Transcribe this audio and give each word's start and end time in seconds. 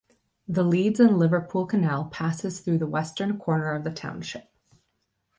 The 0.47 0.63
Leeds 0.63 0.99
and 0.99 1.19
Liverpool 1.19 1.67
Canal 1.67 2.05
passes 2.05 2.59
through 2.61 2.79
the 2.79 2.87
western 2.87 3.37
corner 3.37 3.75
of 3.75 3.83
the 3.83 3.91
township. 3.91 4.49